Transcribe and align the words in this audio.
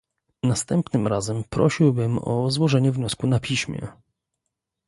Następnym 0.43 1.07
razem 1.07 1.43
prosiłbym 1.49 2.19
o 2.19 2.51
złożenie 2.51 2.91
wniosku 2.91 3.27
na 3.27 3.39
piśmie 3.39 3.87